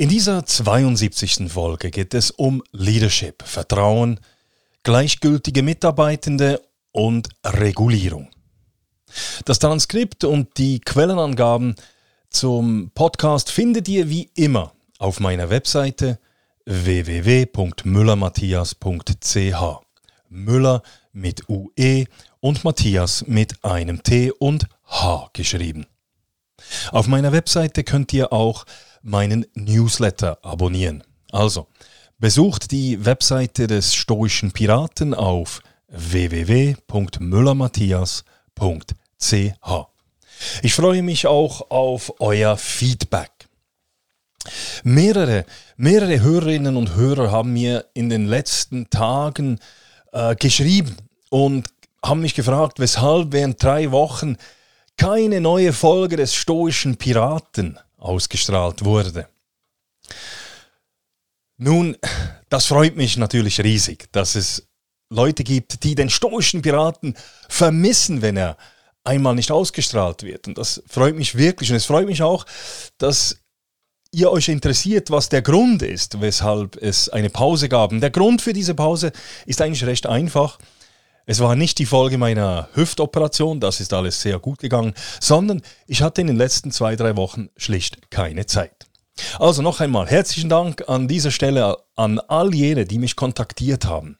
[0.00, 1.50] In dieser 72.
[1.50, 4.20] Folge geht es um Leadership, Vertrauen,
[4.84, 6.62] gleichgültige Mitarbeitende
[6.92, 8.28] und Regulierung.
[9.44, 11.74] Das Transkript und die Quellenangaben
[12.30, 16.20] zum Podcast findet ihr wie immer auf meiner Webseite
[16.64, 19.62] www.müllermatthias.ch.
[20.28, 22.04] Müller mit UE
[22.38, 25.86] und Matthias mit einem T und H geschrieben.
[26.92, 28.64] Auf meiner Webseite könnt ihr auch
[29.02, 31.02] meinen Newsletter abonnieren.
[31.30, 31.66] Also,
[32.18, 38.22] besucht die Webseite des Stoischen Piraten auf www.müllermatthias.ch.
[40.62, 43.30] Ich freue mich auch auf euer Feedback.
[44.82, 45.44] Mehrere,
[45.76, 49.58] mehrere Hörerinnen und Hörer haben mir in den letzten Tagen
[50.12, 50.96] äh, geschrieben
[51.30, 51.68] und
[52.04, 54.36] haben mich gefragt, weshalb während drei Wochen
[54.96, 59.28] keine neue Folge des Stoischen Piraten ausgestrahlt wurde.
[61.58, 61.96] Nun,
[62.48, 64.68] das freut mich natürlich riesig, dass es
[65.10, 67.16] Leute gibt, die den stoischen Piraten
[67.48, 68.56] vermissen, wenn er
[69.04, 70.46] einmal nicht ausgestrahlt wird.
[70.46, 71.70] Und das freut mich wirklich.
[71.70, 72.46] Und es freut mich auch,
[72.98, 73.38] dass
[74.12, 77.92] ihr euch interessiert, was der Grund ist, weshalb es eine Pause gab.
[77.92, 79.12] Und der Grund für diese Pause
[79.46, 80.58] ist eigentlich recht einfach.
[81.30, 86.00] Es war nicht die Folge meiner Hüftoperation, das ist alles sehr gut gegangen, sondern ich
[86.00, 88.86] hatte in den letzten zwei, drei Wochen schlicht keine Zeit.
[89.38, 94.16] Also noch einmal herzlichen Dank an dieser Stelle an all jene, die mich kontaktiert haben.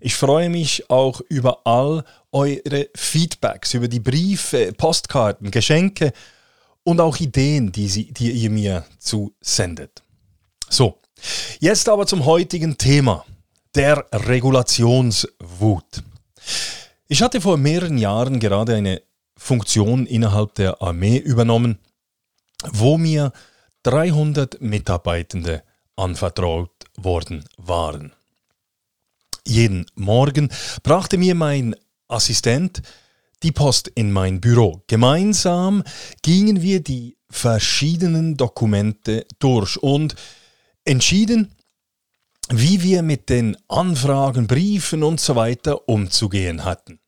[0.00, 2.02] Ich freue mich auch über all
[2.32, 6.12] eure Feedbacks, über die Briefe, Postkarten, Geschenke
[6.82, 10.02] und auch Ideen, die, sie, die ihr mir zusendet.
[10.68, 10.98] So,
[11.60, 13.24] jetzt aber zum heutigen Thema,
[13.76, 16.02] der Regulationswut.
[17.08, 19.02] Ich hatte vor mehreren Jahren gerade eine
[19.36, 21.78] Funktion innerhalb der Armee übernommen,
[22.70, 23.32] wo mir
[23.82, 25.62] 300 Mitarbeitende
[25.96, 28.12] anvertraut worden waren.
[29.46, 30.50] Jeden Morgen
[30.82, 31.74] brachte mir mein
[32.08, 32.82] Assistent
[33.42, 34.82] die Post in mein Büro.
[34.86, 35.82] Gemeinsam
[36.22, 40.14] gingen wir die verschiedenen Dokumente durch und
[40.84, 41.52] entschieden,
[42.52, 46.98] wie wir mit den Anfragen, Briefen und so weiter umzugehen hatten.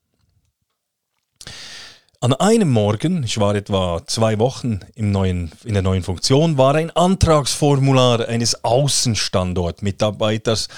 [2.21, 6.91] An einem Morgen, ich war etwa zwei Wochen neuen, in der neuen Funktion, war ein
[6.91, 10.69] Antragsformular eines Außenstandortmitarbeiters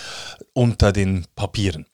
[0.55, 1.87] unter den Papieren.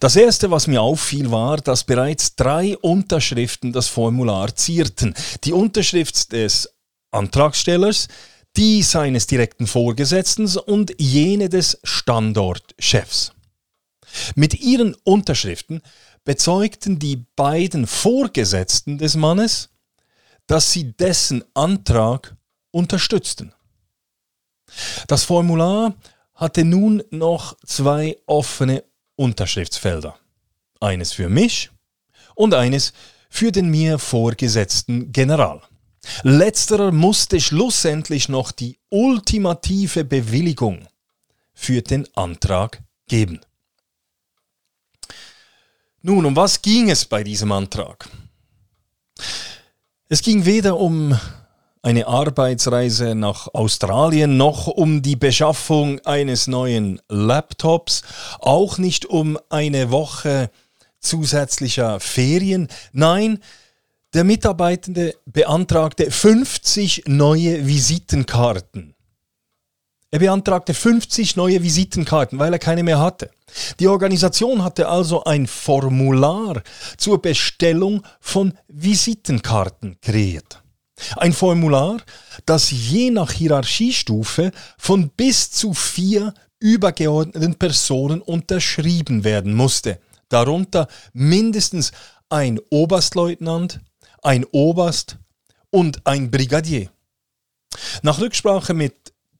[0.00, 5.12] Das erste, was mir auffiel, war, dass bereits drei Unterschriften das Formular zierten.
[5.44, 6.70] Die Unterschrift des
[7.10, 8.08] Antragstellers,
[8.56, 13.32] die seines direkten Vorgesetzten und jene des Standortchefs.
[14.34, 15.82] Mit ihren Unterschriften
[16.24, 19.70] bezeugten die beiden Vorgesetzten des Mannes,
[20.46, 22.36] dass sie dessen Antrag
[22.70, 23.52] unterstützten.
[25.06, 25.94] Das Formular
[26.34, 28.84] hatte nun noch zwei offene
[29.16, 30.18] Unterschriftsfelder.
[30.80, 31.70] Eines für mich
[32.34, 32.92] und eines
[33.28, 35.62] für den mir vorgesetzten General.
[36.22, 40.86] Letzterer musste schlussendlich noch die ultimative Bewilligung
[41.52, 43.40] für den Antrag geben.
[46.02, 48.08] Nun, um was ging es bei diesem Antrag?
[50.08, 51.18] Es ging weder um
[51.80, 58.02] eine Arbeitsreise nach Australien noch um die Beschaffung eines neuen Laptops,
[58.38, 60.50] auch nicht um eine Woche
[61.00, 62.68] zusätzlicher Ferien.
[62.92, 63.38] Nein,
[64.14, 68.94] der Mitarbeitende beantragte 50 neue Visitenkarten.
[70.12, 73.30] Er beantragte 50 neue Visitenkarten, weil er keine mehr hatte.
[73.80, 76.62] Die Organisation hatte also ein Formular
[76.96, 80.62] zur Bestellung von Visitenkarten kreiert.
[81.16, 81.96] Ein Formular,
[82.46, 89.98] das je nach Hierarchiestufe von bis zu vier übergeordneten Personen unterschrieben werden musste.
[90.28, 91.90] Darunter mindestens
[92.28, 93.80] ein Oberstleutnant,
[94.24, 95.18] ein Oberst
[95.70, 96.90] und ein Brigadier.
[98.02, 98.94] Nach Rücksprache mit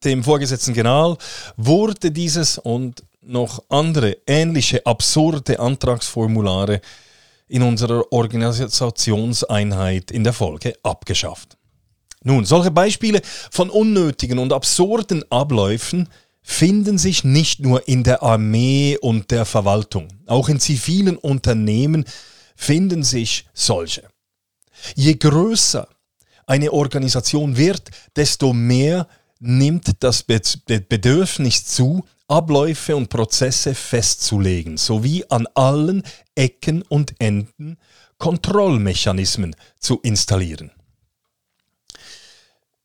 [0.04, 1.16] dem vorgesetzten General
[1.56, 6.80] wurde dieses und noch andere ähnliche absurde Antragsformulare
[7.48, 11.56] in unserer Organisationseinheit in der Folge abgeschafft.
[12.22, 13.20] Nun, solche Beispiele
[13.50, 16.08] von unnötigen und absurden Abläufen
[16.42, 22.04] finden sich nicht nur in der Armee und der Verwaltung, auch in zivilen Unternehmen
[22.56, 24.08] finden sich solche.
[24.94, 25.88] Je größer
[26.46, 29.08] eine Organisation wird, desto mehr
[29.40, 36.02] nimmt das Bedürfnis zu, Abläufe und Prozesse festzulegen, sowie an allen
[36.34, 37.76] Ecken und Enden
[38.18, 40.70] Kontrollmechanismen zu installieren.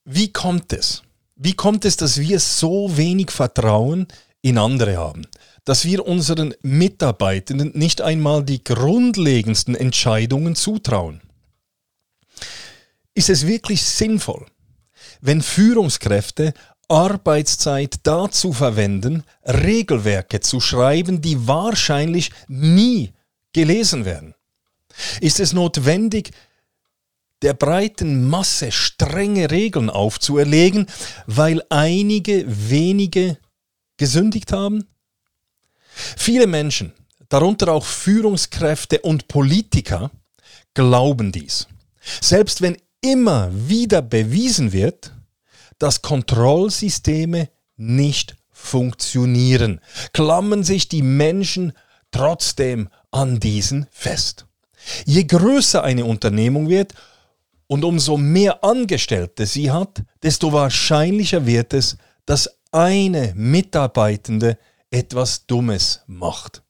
[0.04, 1.04] Wie kommt es?
[1.36, 4.08] Wie kommt es, dass wir so wenig Vertrauen
[4.42, 5.26] in andere haben?
[5.64, 11.22] Dass wir unseren Mitarbeitenden nicht einmal die grundlegendsten Entscheidungen zutrauen?
[13.20, 14.46] Ist es wirklich sinnvoll,
[15.20, 16.54] wenn Führungskräfte
[16.88, 23.12] Arbeitszeit dazu verwenden, Regelwerke zu schreiben, die wahrscheinlich nie
[23.52, 24.36] gelesen werden?
[25.20, 26.32] Ist es notwendig,
[27.42, 30.88] der breiten Masse strenge Regeln aufzuerlegen,
[31.28, 33.38] weil einige wenige
[33.98, 34.88] gesündigt haben?
[36.16, 36.94] Viele Menschen,
[37.28, 40.10] darunter auch Führungskräfte und Politiker,
[40.74, 41.68] glauben dies.
[42.22, 45.14] Selbst wenn immer wieder bewiesen wird,
[45.78, 49.80] dass Kontrollsysteme nicht funktionieren,
[50.12, 51.74] klammern sich die Menschen
[52.12, 54.46] trotzdem an diesen fest.
[55.06, 56.94] Je größer eine Unternehmung wird
[57.68, 64.58] und umso mehr Angestellte sie hat, desto wahrscheinlicher wird es, dass eine Mitarbeitende
[64.92, 66.64] etwas Dummes macht.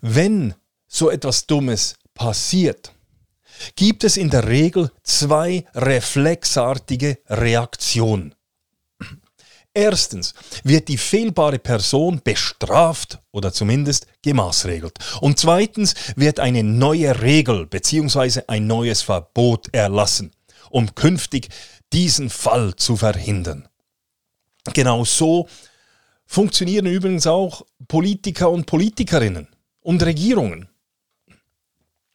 [0.00, 0.54] Wenn
[0.86, 2.92] so etwas Dummes passiert,
[3.74, 8.34] gibt es in der Regel zwei reflexartige Reaktionen.
[9.76, 10.32] Erstens
[10.64, 14.98] wird die fehlbare Person bestraft oder zumindest gemaßregelt.
[15.20, 18.40] Und zweitens wird eine neue Regel bzw.
[18.48, 20.30] ein neues Verbot erlassen,
[20.70, 21.50] um künftig
[21.92, 23.68] diesen Fall zu verhindern.
[24.72, 25.46] Genau so
[26.24, 29.46] funktionieren übrigens auch Politiker und Politikerinnen
[29.80, 30.70] und Regierungen.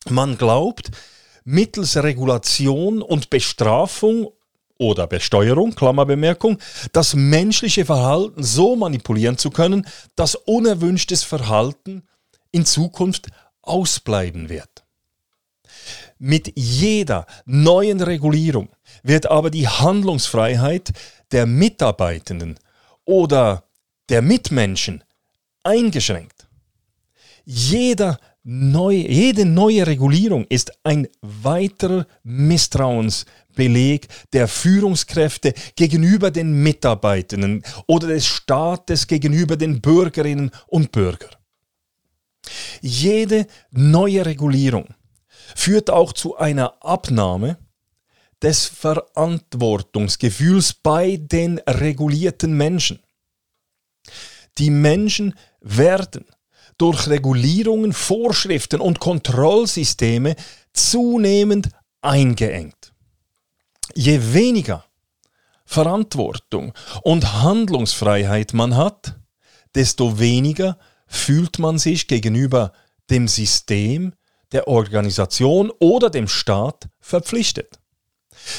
[0.10, 0.90] Man glaubt,
[1.44, 4.32] mittels Regulation und Bestrafung
[4.78, 6.58] oder Besteuerung, Klammerbemerkung,
[6.92, 9.86] das menschliche Verhalten so manipulieren zu können,
[10.16, 12.04] dass unerwünschtes Verhalten
[12.52, 13.28] in Zukunft
[13.62, 14.84] ausbleiben wird.
[16.18, 18.70] Mit jeder neuen Regulierung
[19.04, 20.92] wird aber die Handlungsfreiheit
[21.32, 22.60] der Mitarbeitenden
[23.06, 23.64] oder
[24.10, 25.04] der Mitmenschen
[25.64, 26.48] eingeschränkt.
[27.46, 38.08] Jeder neue, jede neue Regulierung ist ein weiterer Misstrauensbeleg der Führungskräfte gegenüber den Mitarbeitenden oder
[38.08, 41.36] des Staates gegenüber den Bürgerinnen und Bürgern.
[42.82, 44.88] Jede neue Regulierung
[45.56, 47.58] führt auch zu einer Abnahme
[48.42, 53.00] des Verantwortungsgefühls bei den regulierten Menschen.
[54.58, 56.26] Die Menschen werden
[56.78, 60.36] durch Regulierungen, Vorschriften und Kontrollsysteme
[60.74, 61.70] zunehmend
[62.02, 62.94] eingeengt.
[63.94, 64.86] Je weniger
[65.66, 66.74] Verantwortung
[67.04, 69.20] und Handlungsfreiheit man hat,
[69.76, 70.78] desto weniger
[71.08, 72.74] fühlt man sich gegenüber
[73.10, 74.14] dem System,
[74.52, 77.80] der Organisation oder dem Staat verpflichtet.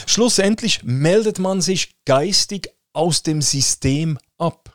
[0.06, 4.71] Schlussendlich meldet man sich geistig aus dem System ab.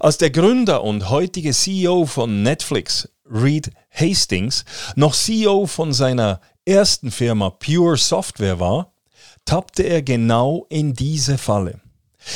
[0.00, 4.64] Als der Gründer und heutige CEO von Netflix, Reed Hastings,
[4.96, 8.92] noch CEO von seiner ersten Firma Pure Software war,
[9.44, 11.80] tappte er genau in diese Falle.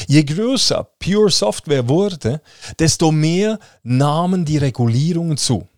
[0.07, 2.41] Je größer Pure Software wurde,
[2.79, 5.69] desto mehr nahmen die Regulierungen zu.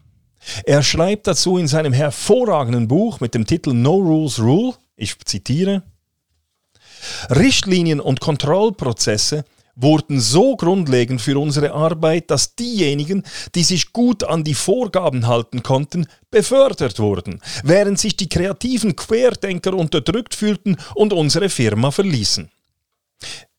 [0.64, 5.82] Er schreibt dazu in seinem hervorragenden Buch mit dem Titel No Rules Rule, ich zitiere,
[7.30, 9.44] Richtlinien und Kontrollprozesse
[9.76, 13.22] wurden so grundlegend für unsere Arbeit, dass diejenigen,
[13.54, 19.74] die sich gut an die Vorgaben halten konnten, befördert wurden, während sich die kreativen Querdenker
[19.74, 22.50] unterdrückt fühlten und unsere Firma verließen.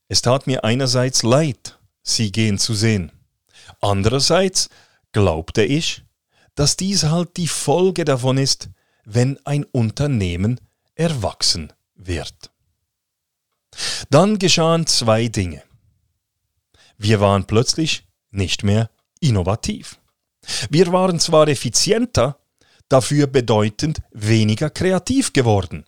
[0.09, 3.11] Es tat mir einerseits leid, sie gehen zu sehen.
[3.79, 4.69] Andererseits
[5.11, 6.03] glaubte ich,
[6.55, 8.69] dass dies halt die Folge davon ist,
[9.05, 10.59] wenn ein Unternehmen
[10.95, 12.51] erwachsen wird.
[14.09, 15.66] Dann geschahen zwei Dinge.
[16.97, 18.89] Wir waren plötzlich nicht mehr
[19.19, 19.99] innovativ.
[20.69, 22.39] Wir waren zwar effizienter,
[22.89, 25.85] dafür bedeutend weniger kreativ geworden.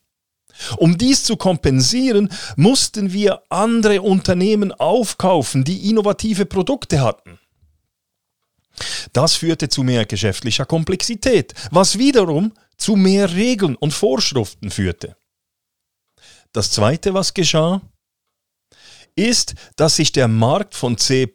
[0.77, 7.39] Um dies zu kompensieren, mussten wir andere Unternehmen aufkaufen, die innovative Produkte hatten.
[9.13, 15.15] Das führte zu mehr geschäftlicher Komplexität, was wiederum zu mehr Regeln und Vorschriften führte.
[16.51, 17.81] Das Zweite, was geschah,
[19.15, 21.27] ist, dass sich der Markt von C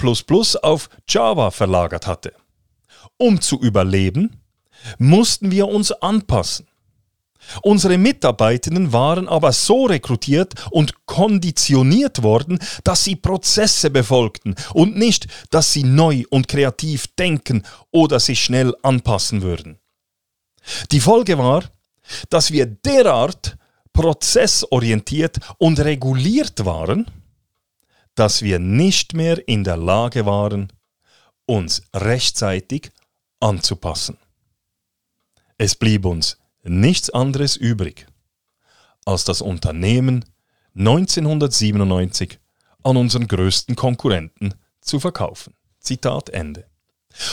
[0.63, 2.33] auf Java verlagert hatte.
[3.17, 4.41] Um zu überleben,
[4.99, 6.67] mussten wir uns anpassen.
[7.63, 15.27] Unsere Mitarbeitenden waren aber so rekrutiert und konditioniert worden, dass sie Prozesse befolgten und nicht,
[15.51, 19.79] dass sie neu und kreativ denken oder sich schnell anpassen würden.
[20.91, 21.65] Die Folge war,
[22.31, 23.57] dass wir derart
[23.93, 27.07] prozessorientiert und reguliert waren,
[28.15, 30.73] dass wir nicht mehr in der Lage waren,
[31.47, 32.91] uns rechtzeitig
[33.41, 34.19] anzupassen.
[35.59, 38.07] Es blieb uns nichts anderes übrig,
[39.05, 40.25] als das Unternehmen
[40.77, 42.39] 1997
[42.83, 45.55] an unseren größten Konkurrenten zu verkaufen.
[45.81, 46.67] Zitat Ende.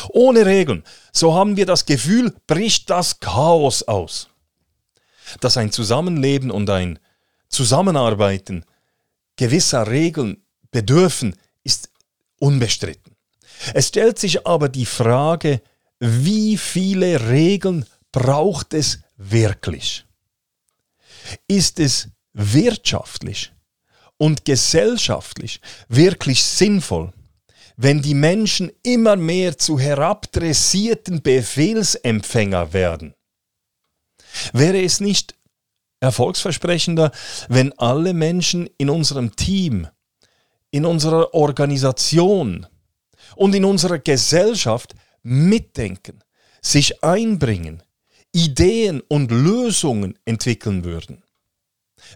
[0.10, 4.30] Ohne Regeln, so haben wir das Gefühl, bricht das Chaos aus.
[5.40, 7.00] Dass ein Zusammenleben und ein
[7.48, 8.66] Zusammenarbeiten
[9.38, 11.90] gewisser Regeln bedürfen, ist
[12.40, 13.16] unbestritten.
[13.74, 15.62] Es stellt sich aber die Frage,
[16.00, 20.06] wie viele Regeln braucht es wirklich?
[21.48, 23.52] Ist es wirtschaftlich
[24.18, 27.14] und gesellschaftlich wirklich sinnvoll,
[27.78, 33.14] wenn die Menschen immer mehr zu herabdressierten Befehlsempfänger werden?
[34.54, 35.36] Wäre es nicht
[36.00, 37.12] erfolgsversprechender,
[37.48, 39.88] wenn alle Menschen in unserem Team,
[40.72, 42.66] in unserer Organisation
[43.36, 46.24] und in unserer Gesellschaft mitdenken,
[46.62, 47.84] sich einbringen,
[48.32, 51.24] Ideen und Lösungen entwickeln würden?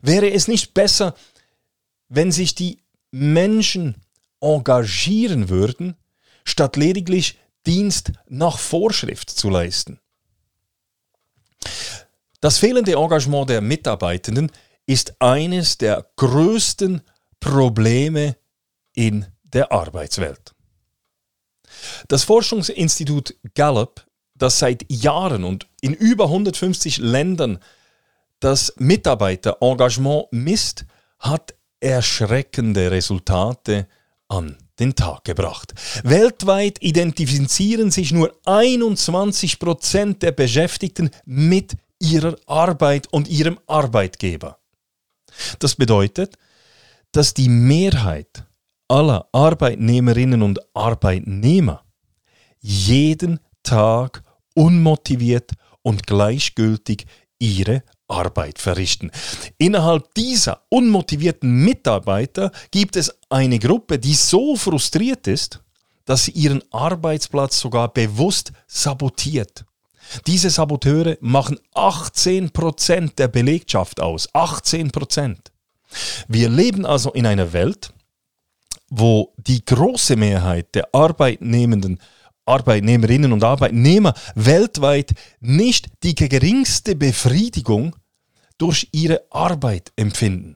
[0.02, 1.16] Wäre es nicht besser,
[2.10, 2.80] wenn sich die
[3.12, 3.96] Menschen
[4.42, 5.96] engagieren würden,
[6.44, 10.00] statt lediglich Dienst nach Vorschrift zu leisten?
[12.42, 14.52] Das fehlende Engagement der Mitarbeitenden
[14.86, 17.02] ist eines der größten
[17.40, 18.38] Probleme
[18.96, 20.54] in der Arbeitswelt.
[22.08, 27.60] Das Forschungsinstitut Gallup, das seit Jahren und in über 150 Ländern
[28.40, 30.86] das Mitarbeiterengagement misst,
[31.20, 33.88] hat erschreckende Resultate
[34.28, 35.74] an den Tag gebracht.
[36.04, 44.60] Weltweit identifizieren sich nur 21 Prozent der Beschäftigten mit ihrer Arbeit und ihrem Arbeitgeber.
[45.60, 46.36] Das bedeutet,
[47.12, 48.46] dass die Mehrheit
[48.88, 51.84] aller Arbeitnehmerinnen und Arbeitnehmer
[52.60, 54.24] jeden Tag
[54.54, 55.52] unmotiviert
[55.82, 57.06] und gleichgültig
[57.40, 59.12] ihre Arbeit verrichten.
[59.58, 65.62] Innerhalb dieser unmotivierten Mitarbeiter gibt es eine Gruppe, die so frustriert ist,
[66.06, 69.66] dass sie ihren Arbeitsplatz sogar bewusst sabotiert.
[70.28, 74.30] Diese Saboteure machen 18% der Belegschaft aus.
[74.34, 75.38] 18%.
[76.28, 77.92] Wir leben also in einer Welt,
[78.90, 82.00] wo die große Mehrheit der Arbeitnehmenden
[82.46, 87.96] Arbeitnehmerinnen und Arbeitnehmer weltweit nicht die geringste Befriedigung
[88.58, 90.56] durch ihre Arbeit empfinden.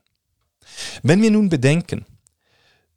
[1.03, 2.05] Wenn wir nun bedenken,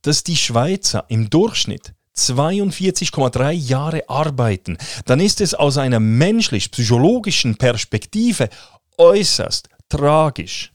[0.03, 8.51] dass die Schweizer im Durchschnitt 42,3 Jahre arbeiten, dann ist es aus einer menschlich-psychologischen Perspektive
[8.99, 10.73] äußerst tragisch,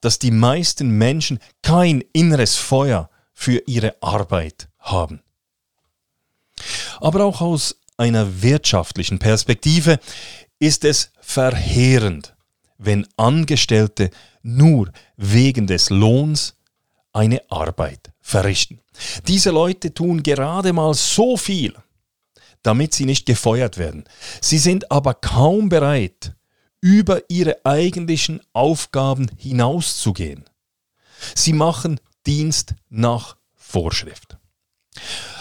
[0.00, 5.22] dass die meisten Menschen kein inneres Feuer für ihre Arbeit haben.
[6.98, 10.00] Aber auch aus einer wirtschaftlichen Perspektive
[10.58, 12.34] ist es verheerend,
[12.78, 14.10] wenn Angestellte
[14.42, 16.56] nur wegen des Lohns
[17.12, 18.80] eine Arbeit verrichten.
[19.28, 21.76] Diese Leute tun gerade mal so viel,
[22.64, 24.02] damit sie nicht gefeuert werden.
[24.40, 26.34] Sie sind aber kaum bereit,
[26.80, 30.42] über ihre eigentlichen Aufgaben hinauszugehen.
[31.36, 34.36] Sie machen Dienst nach Vorschrift.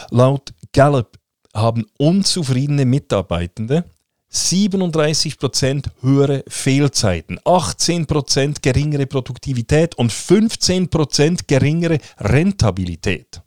[0.09, 1.19] Laut Gallup
[1.53, 3.83] haben unzufriedene Mitarbeitende
[4.31, 13.41] 37% höhere Fehlzeiten, 18% geringere Produktivität und 15% geringere Rentabilität.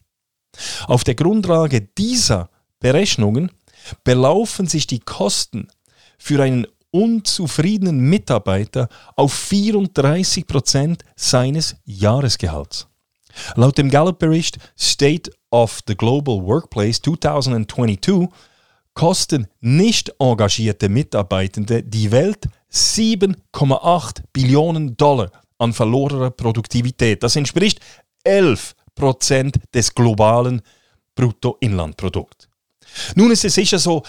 [0.86, 3.50] Auf der Grundlage dieser Berechnungen
[4.04, 5.68] belaufen sich die Kosten
[6.18, 12.89] für einen unzufriedenen Mitarbeiter auf 34% seines Jahresgehalts.
[13.56, 18.28] Laut dem Gallup-Bericht State of the Global Workplace 2022
[18.94, 27.22] kosten nicht engagierte Mitarbeitende die Welt 7,8 Billionen Dollar an verlorener Produktivität.
[27.22, 27.80] Das entspricht
[28.24, 30.62] 11 Prozent des globalen
[31.14, 32.48] Bruttoinlandprodukts.
[33.14, 34.02] Nun ist es sicher so,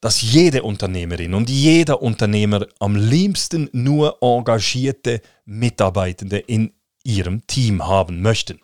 [0.00, 6.72] dass jede Unternehmerin und jeder Unternehmer am liebsten nur engagierte Mitarbeitende in
[7.04, 8.60] ihrem Team haben möchten.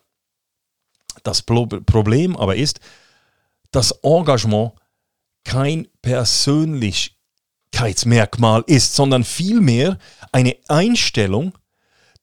[1.22, 2.80] Das Problem aber ist,
[3.70, 4.72] dass Engagement
[5.44, 9.98] kein Persönlichkeitsmerkmal ist, sondern vielmehr
[10.32, 11.52] eine Einstellung,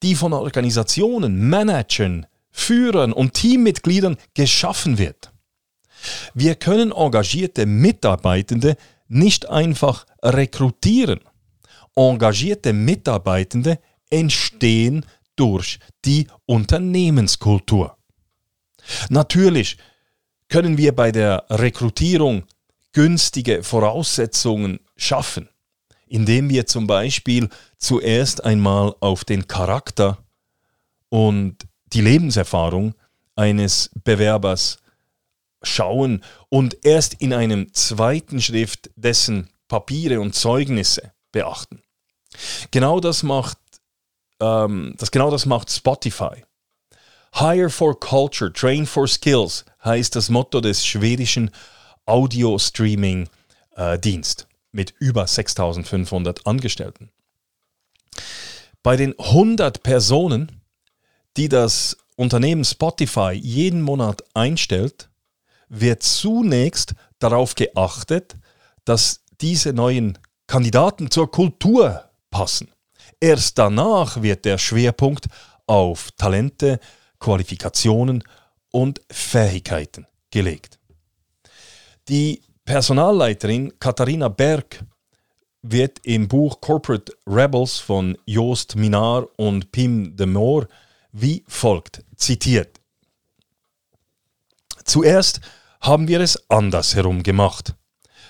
[0.03, 5.31] die von Organisationen, Managern, Führern und Teammitgliedern geschaffen wird.
[6.34, 8.75] Wir können engagierte Mitarbeitende
[9.07, 11.22] nicht einfach rekrutieren.
[11.95, 13.79] Engagierte Mitarbeitende
[14.10, 15.05] entstehen
[15.36, 17.98] durch die Unternehmenskultur.
[19.10, 19.77] Natürlich
[20.48, 22.44] können wir bei der Rekrutierung
[22.94, 25.50] günstige Voraussetzungen schaffen,
[26.08, 30.18] indem wir zum Beispiel zuerst einmal auf den Charakter
[31.10, 32.96] und die Lebenserfahrung
[33.36, 34.77] eines Bewerbers
[35.62, 41.82] schauen und erst in einem zweiten Schritt dessen Papiere und Zeugnisse beachten.
[42.72, 43.58] Genau das macht,
[44.39, 46.44] ähm, das, genau das macht Spotify.
[47.34, 51.51] Hire for Culture, Train for Skills heißt das Motto des schwedischen
[52.06, 57.12] Audio-Streaming-Dienst äh, mit über 6500 Angestellten.
[58.84, 60.62] Bei den 100 Personen,
[61.38, 65.10] die das Unternehmen Spotify jeden Monat einstellt,
[65.68, 68.38] wird zunächst darauf geachtet,
[68.86, 72.70] dass diese neuen Kandidaten zur Kultur passen.
[73.19, 75.27] Erst danach wird der Schwerpunkt
[75.67, 76.79] auf Talente,
[77.19, 78.24] Qualifikationen
[78.72, 80.79] und Fähigkeiten gelegt.
[82.07, 84.84] Die Personalleiterin Katharina Berg
[85.62, 90.67] wird im Buch Corporate Rebels von Joost Minar und Pim de Moor
[91.12, 92.79] wie folgt zitiert.
[94.84, 95.39] Zuerst
[95.79, 97.74] haben wir es andersherum gemacht.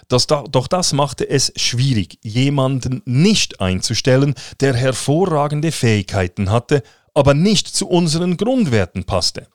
[0.07, 7.67] Das, doch das machte es schwierig, jemanden nicht einzustellen, der hervorragende Fähigkeiten hatte, aber nicht
[7.67, 9.47] zu unseren Grundwerten passte.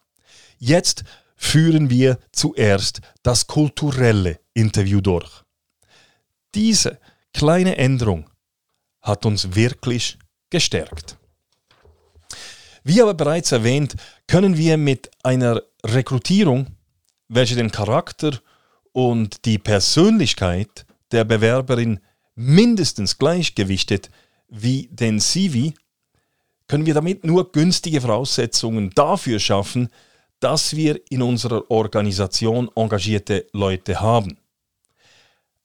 [0.59, 1.05] Jetzt
[1.37, 5.31] führen wir zuerst das kulturelle Interview durch.
[6.55, 6.99] Diese
[7.33, 8.29] kleine Änderung
[9.01, 10.19] hat uns wirklich
[10.51, 11.17] gestärkt.
[12.83, 13.95] Wie aber bereits erwähnt,
[14.27, 16.67] können wir mit einer Rekrutierung,
[17.29, 18.41] welche den Charakter
[18.92, 22.00] und die Persönlichkeit der Bewerberin
[22.35, 24.11] mindestens gleichgewichtet
[24.48, 25.72] wie den CV,
[26.66, 29.88] können wir damit nur günstige Voraussetzungen dafür schaffen,
[30.38, 34.38] dass wir in unserer Organisation engagierte Leute haben.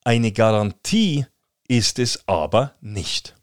[0.04, 1.26] Eine Garantie
[1.68, 3.36] ist es aber nicht.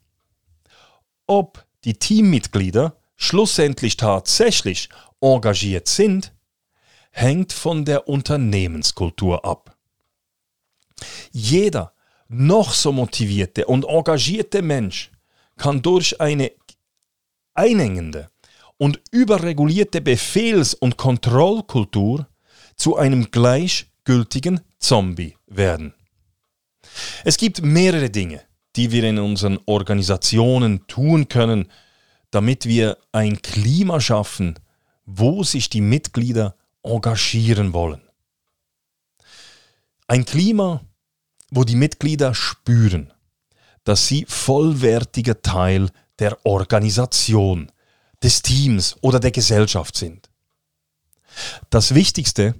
[1.25, 4.89] Ob die Teammitglieder schlussendlich tatsächlich
[5.21, 6.33] engagiert sind,
[7.11, 9.72] hängt von der Unternehmenskultur ab.
[11.33, 11.93] Jeder
[12.29, 15.11] noch so motivierte und engagierte Mensch
[15.57, 16.51] kann durch eine
[17.53, 18.29] einengende
[18.77, 22.27] und überregulierte Befehls- und Kontrollkultur
[22.75, 25.93] zu einem gleichgültigen Zombie werden.
[27.23, 28.41] Es gibt mehrere Dinge,
[28.75, 31.71] die wir in unseren Organisationen tun können,
[32.31, 34.59] damit wir ein Klima schaffen,
[35.05, 38.01] wo sich die Mitglieder engagieren wollen.
[40.07, 40.81] Ein Klima,
[41.55, 43.13] wo die Mitglieder spüren,
[43.83, 45.89] dass sie vollwertiger Teil
[46.19, 47.71] der Organisation,
[48.23, 50.29] des Teams oder der Gesellschaft sind.
[51.69, 52.55] Das Wichtigste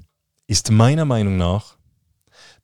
[0.45, 1.77] ist meiner Meinung nach,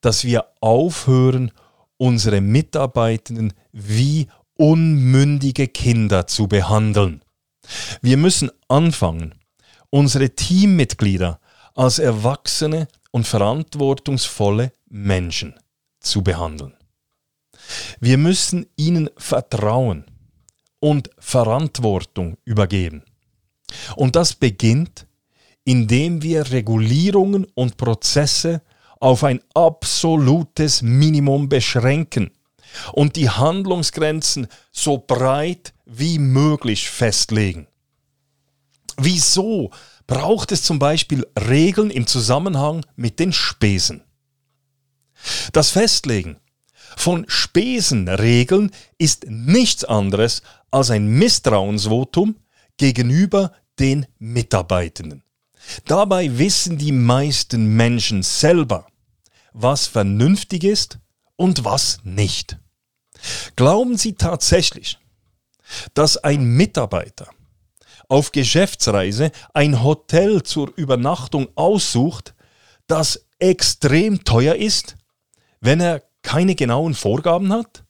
[0.01, 1.51] dass wir aufhören,
[1.97, 7.23] unsere Mitarbeitenden wie unmündige Kinder zu behandeln.
[8.01, 9.35] Wir müssen anfangen,
[9.89, 11.39] unsere Teammitglieder
[11.75, 15.55] als erwachsene und verantwortungsvolle Menschen
[15.99, 16.75] zu behandeln.
[17.99, 20.05] Wir müssen ihnen Vertrauen
[20.79, 23.03] und Verantwortung übergeben.
[23.95, 25.05] Und das beginnt,
[25.63, 28.61] indem wir Regulierungen und Prozesse
[28.99, 32.31] auf ein absolutes Minimum beschränken
[32.93, 37.67] und die Handlungsgrenzen so breit wie möglich festlegen.
[38.97, 39.71] Wieso
[40.07, 44.03] braucht es zum Beispiel Regeln im Zusammenhang mit den Spesen?
[45.51, 46.37] Das Festlegen
[46.97, 52.35] von Spesenregeln ist nichts anderes als ein Misstrauensvotum
[52.77, 55.23] gegenüber den Mitarbeitenden.
[55.85, 58.87] Dabei wissen die meisten Menschen selber,
[59.53, 60.99] was vernünftig ist
[61.35, 62.57] und was nicht.
[63.55, 64.97] Glauben Sie tatsächlich,
[65.93, 67.29] dass ein Mitarbeiter
[68.07, 72.33] auf Geschäftsreise ein Hotel zur Übernachtung aussucht,
[72.87, 74.95] das extrem teuer ist,
[75.61, 77.83] wenn er keine genauen Vorgaben hat?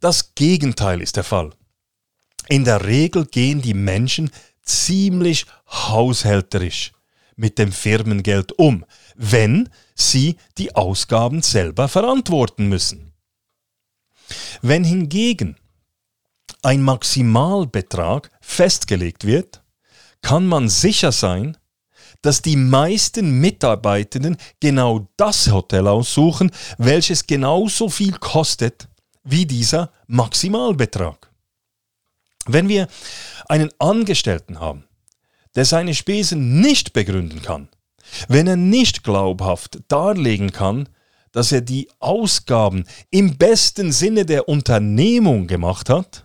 [0.00, 1.50] Das Gegenteil ist der Fall.
[2.48, 4.30] In der Regel gehen die Menschen
[4.62, 6.92] ziemlich haushälterisch
[7.36, 8.84] mit dem Firmengeld um,
[9.14, 13.12] wenn sie die Ausgaben selber verantworten müssen.
[14.62, 15.56] Wenn hingegen
[16.62, 19.62] ein Maximalbetrag festgelegt wird,
[20.22, 21.56] kann man sicher sein,
[22.22, 28.88] dass die meisten Mitarbeitenden genau das Hotel aussuchen, welches genauso viel kostet
[29.24, 31.30] wie dieser Maximalbetrag.
[32.46, 32.88] Wenn wir
[33.48, 34.84] einen Angestellten haben,
[35.54, 37.68] der seine Spesen nicht begründen kann,
[38.28, 40.88] wenn er nicht glaubhaft darlegen kann,
[41.32, 46.24] dass er die Ausgaben im besten Sinne der Unternehmung gemacht hat,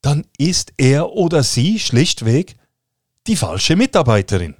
[0.00, 2.56] dann ist er oder sie schlichtweg
[3.28, 4.56] die falsche Mitarbeiterin.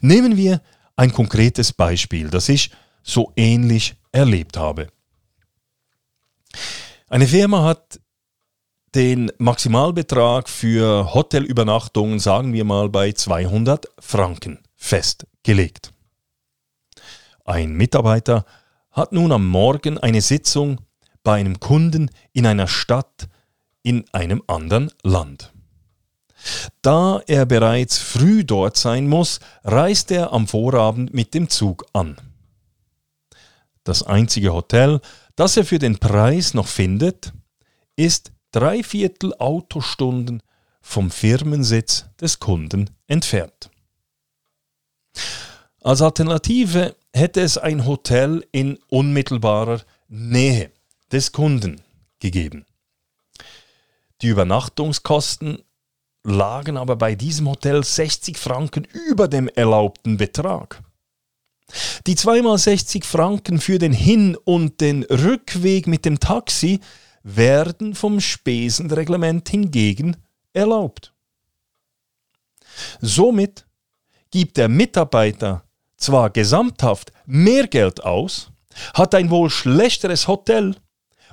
[0.00, 0.60] Nehmen wir
[0.96, 2.70] ein konkretes Beispiel, das ich
[3.02, 4.88] so ähnlich erlebt habe.
[7.08, 8.00] Eine Firma hat
[8.94, 15.92] den Maximalbetrag für Hotelübernachtungen, sagen wir mal, bei 200 Franken festgelegt.
[17.44, 18.44] Ein Mitarbeiter
[18.90, 20.80] hat nun am Morgen eine Sitzung
[21.22, 23.28] bei einem Kunden in einer Stadt
[23.82, 25.52] in einem anderen Land.
[26.82, 32.16] Da er bereits früh dort sein muss, reist er am Vorabend mit dem Zug an.
[33.84, 35.00] Das einzige Hotel,
[35.36, 37.32] das er für den Preis noch findet,
[37.96, 40.42] ist dreiviertel Autostunden
[40.80, 43.70] vom Firmensitz des Kunden entfernt.
[45.82, 50.70] Als Alternative hätte es ein Hotel in unmittelbarer Nähe
[51.12, 51.80] des Kunden
[52.18, 52.66] gegeben.
[54.22, 55.62] Die Übernachtungskosten
[56.26, 60.82] lagen aber bei diesem Hotel 60 Franken über dem erlaubten Betrag.
[62.06, 66.80] Die zweimal 60 Franken für den Hin- und den Rückweg mit dem Taxi
[67.22, 70.16] werden vom Spesenreglement hingegen
[70.52, 71.12] erlaubt.
[73.00, 73.66] Somit
[74.30, 75.64] gibt der Mitarbeiter
[75.96, 78.50] zwar gesamthaft mehr Geld aus,
[78.94, 80.76] hat ein wohl schlechteres Hotel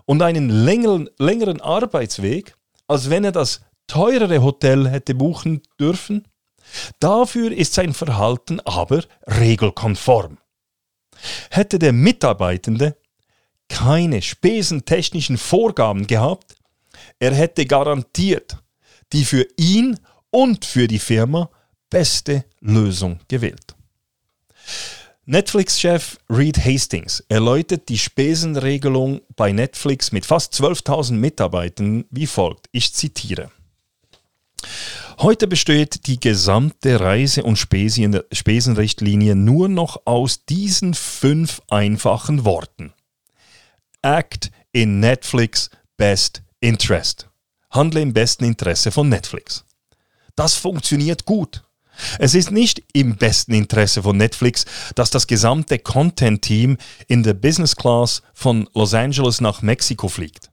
[0.05, 2.55] und einen längeren, längeren Arbeitsweg,
[2.87, 6.27] als wenn er das teurere Hotel hätte buchen dürfen.
[6.99, 10.37] Dafür ist sein Verhalten aber regelkonform.
[11.49, 12.97] Hätte der Mitarbeitende
[13.69, 16.55] keine spesentechnischen Vorgaben gehabt,
[17.19, 18.57] er hätte garantiert
[19.13, 19.99] die für ihn
[20.31, 21.49] und für die Firma
[21.89, 23.75] beste Lösung gewählt.
[25.25, 32.67] Netflix-Chef Reed Hastings erläutert die Spesenregelung bei Netflix mit fast 12.000 Mitarbeitern wie folgt.
[32.71, 33.51] Ich zitiere.
[35.19, 42.93] Heute besteht die gesamte Reise- und Spesenrichtlinie nur noch aus diesen fünf einfachen Worten.
[44.01, 47.29] Act in Netflix Best Interest.
[47.69, 49.65] Handle im besten Interesse von Netflix.
[50.35, 51.63] Das funktioniert gut.
[52.17, 57.75] Es ist nicht im besten Interesse von Netflix, dass das gesamte Content-Team in der Business
[57.75, 60.49] Class von Los Angeles nach Mexiko fliegt.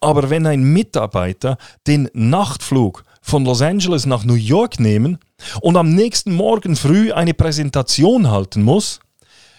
[0.00, 5.18] Aber wenn ein Mitarbeiter den Nachtflug von Los Angeles nach New York nehmen
[5.60, 9.00] und am nächsten Morgen früh eine Präsentation halten muss,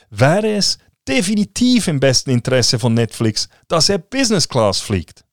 [0.10, 5.26] wäre es definitiv im besten Interesse von Netflix, dass er Business Class fliegt,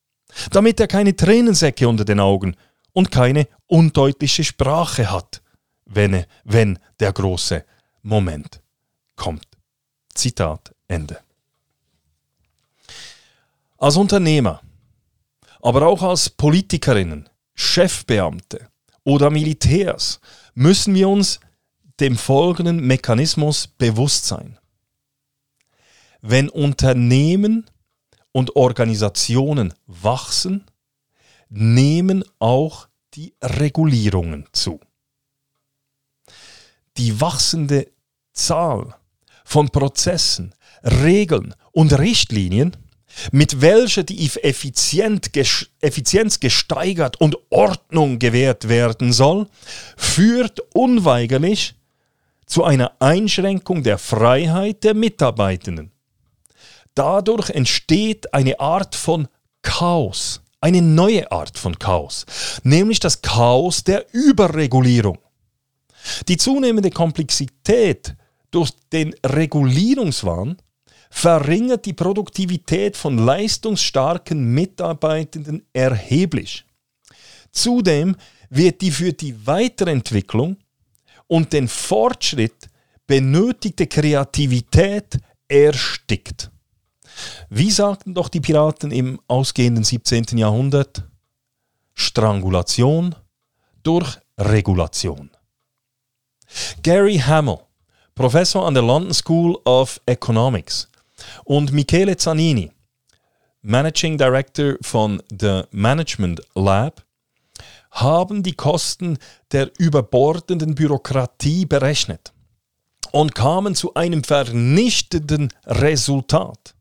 [0.51, 2.57] damit er keine Tränensäcke unter den Augen
[2.93, 5.43] und keine undeutliche Sprache hat,
[5.85, 7.65] wenn, wenn der große
[8.03, 8.63] Moment
[9.17, 9.47] kommt.
[10.15, 11.19] Zitat Ende.
[13.79, 14.63] Als Unternehmer,
[15.61, 18.69] aber auch als Politikerinnen Chefbeamte
[19.03, 20.21] oder Militärs
[20.55, 21.41] müssen wir uns
[21.99, 24.59] dem folgenden Mechanismus bewusst sein.
[26.21, 27.69] Wenn Unternehmen
[28.33, 30.67] und Organisationen wachsen,
[31.49, 34.81] nehmen auch die Regulierungen zu.
[36.99, 37.91] Die wachsende
[38.33, 38.95] Zahl
[39.45, 42.77] von Prozessen, Regeln und Richtlinien
[43.33, 49.47] mit welcher die Effizienz gesteigert und Ordnung gewährt werden soll,
[49.97, 51.75] führt unweigerlich
[52.47, 55.93] zu einer Einschränkung der Freiheit der Mitarbeitenden.
[56.95, 59.29] Dadurch entsteht eine Art von
[59.63, 62.25] Chaos, eine neue Art von Chaos,
[62.63, 65.19] nämlich das Chaos der Überregulierung.
[66.29, 68.15] Die zunehmende Komplexität
[68.51, 70.57] durch den Regulierungswahn
[71.11, 76.65] verringert die Produktivität von leistungsstarken Mitarbeitenden erheblich.
[77.53, 78.17] Zudem
[78.51, 80.57] wird die für die Weiterentwicklung
[81.27, 82.69] und den Fortschritt
[83.07, 86.51] benötigte Kreativität erstickt.
[87.49, 90.37] Wie sagten doch die Piraten im ausgehenden 17.
[90.37, 91.05] Jahrhundert?
[91.95, 93.15] Strangulation
[93.83, 95.31] durch Regulation.
[96.83, 97.61] Gary Hamel,
[98.15, 100.89] Professor an der London School of Economics
[101.45, 102.71] und Michele Zanini,
[103.63, 107.05] Managing Director von The Management Lab,
[107.91, 109.19] haben die Kosten
[109.53, 112.33] der überbordenden Bürokratie berechnet
[113.13, 116.75] und kamen zu einem vernichtenden Resultat.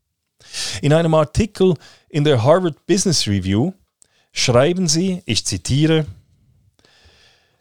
[0.82, 1.74] In einem Artikel
[2.08, 3.72] in der Harvard Business Review
[4.32, 6.06] schreiben sie, ich zitiere,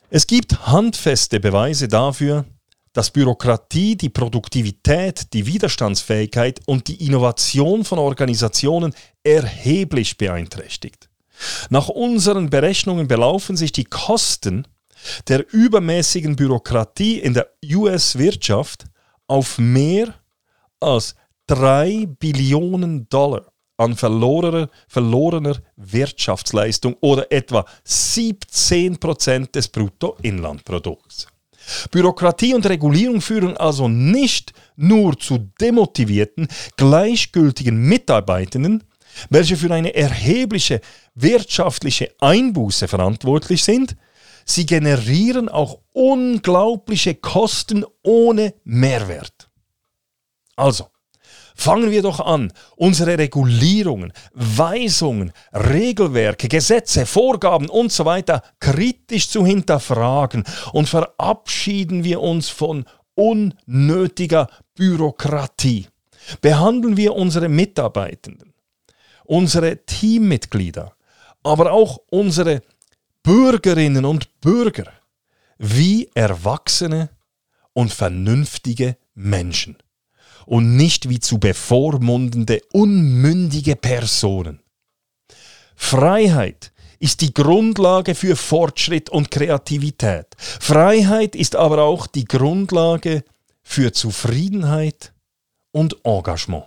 [0.10, 2.46] es gibt handfeste Beweise dafür,
[2.96, 11.10] dass Bürokratie die Produktivität, die Widerstandsfähigkeit und die Innovation von Organisationen erheblich beeinträchtigt.
[11.70, 14.66] Nach unseren Berechnungen belaufen sich die Kosten
[15.28, 18.86] der übermäßigen Bürokratie in der US-Wirtschaft
[19.28, 20.14] auf mehr
[20.80, 21.16] als
[21.48, 31.28] 3 Billionen Dollar an verlorener, verlorener Wirtschaftsleistung oder etwa 17% des Bruttoinlandprodukts.
[31.92, 36.48] Bürokratie und Regulierung führen also nicht nur zu demotivierten,
[36.78, 38.84] gleichgültigen Mitarbeitenden,
[39.30, 40.82] welche für eine erhebliche
[41.16, 43.96] wirtschaftliche Einbuße verantwortlich sind,
[44.46, 49.50] sie generieren auch unglaubliche Kosten ohne Mehrwert.
[50.56, 50.88] Also,
[51.56, 59.46] Fangen wir doch an, unsere Regulierungen, Weisungen, Regelwerke, Gesetze, Vorgaben und so weiter kritisch zu
[59.46, 60.44] hinterfragen.
[60.74, 62.84] Und verabschieden wir uns von
[63.16, 65.88] unnötiger Bürokratie.
[66.42, 68.54] Behandeln wir unsere Mitarbeitenden,
[69.24, 70.94] unsere Teammitglieder,
[71.42, 72.64] aber auch unsere
[73.24, 74.92] Bürgerinnen und Bürger
[75.58, 77.10] wie erwachsene
[77.74, 79.78] und vernünftige Menschen
[80.46, 84.62] und nicht wie zu bevormundende, unmündige Personen.
[85.76, 90.28] Freiheit ist die Grundlage für Fortschritt und Kreativität.
[90.38, 93.24] Freiheit ist aber auch die Grundlage
[93.62, 95.14] für Zufriedenheit
[95.72, 96.66] und Engagement.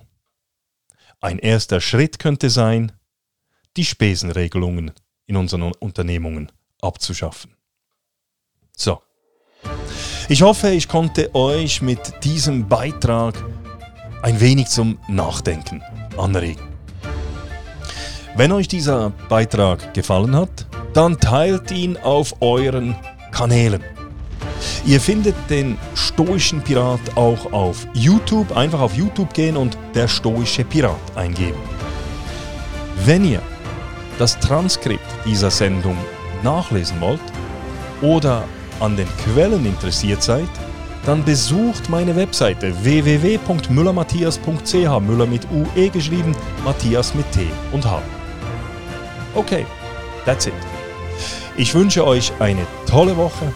[1.20, 2.92] Ein erster Schritt könnte sein,
[3.76, 4.92] die Spesenregelungen
[5.26, 7.56] in unseren Unternehmungen abzuschaffen.
[8.76, 9.02] So.
[10.28, 13.34] Ich hoffe, ich konnte euch mit diesem Beitrag
[14.22, 15.82] ein wenig zum Nachdenken
[16.16, 16.62] anregen.
[18.36, 22.96] Wenn euch dieser Beitrag gefallen hat, dann teilt ihn auf euren
[23.32, 23.82] Kanälen.
[24.86, 28.56] Ihr findet den Stoischen Pirat auch auf YouTube.
[28.56, 31.58] Einfach auf YouTube gehen und der Stoische Pirat eingeben.
[33.04, 33.42] Wenn ihr
[34.18, 35.96] das Transkript dieser Sendung
[36.42, 37.20] nachlesen wollt
[38.02, 38.44] oder
[38.80, 40.48] an den Quellen interessiert seid,
[41.06, 48.02] dann besucht meine Webseite www.müllermatthias.ch, Müller mit UE geschrieben, Matthias mit T und H.
[49.34, 49.66] Okay,
[50.24, 50.54] that's it.
[51.56, 53.52] Ich wünsche euch eine tolle Woche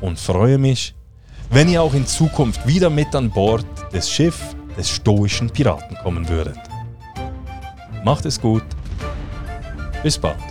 [0.00, 0.94] und freue mich,
[1.50, 6.28] wenn ihr auch in Zukunft wieder mit an Bord des Schiff des stoischen Piraten kommen
[6.28, 6.58] würdet.
[8.04, 8.64] Macht es gut.
[10.02, 10.49] Bis bald.